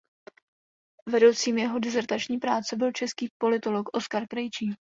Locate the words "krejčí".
4.27-4.71